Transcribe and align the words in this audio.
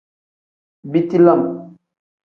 Biti 0.91 1.17
lam. 1.25 1.41